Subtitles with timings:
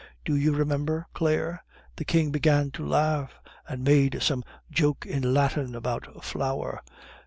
[0.25, 1.63] Do you remember, Claire?
[1.97, 3.33] The King began to laugh,
[3.69, 6.81] and made some joke in Latin about flour.